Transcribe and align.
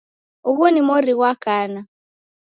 Ughu 0.49 0.65
ni 0.71 0.81
mori 0.87 1.13
ghwa 1.17 1.31
kana 1.43 1.81